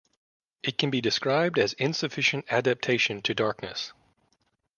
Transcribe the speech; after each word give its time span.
It 0.63 0.79
can 0.79 0.89
be 0.89 0.99
described 0.99 1.59
as 1.59 1.73
insufficient 1.73 2.45
adaptation 2.49 3.21
to 3.21 3.35
darkness. 3.35 3.93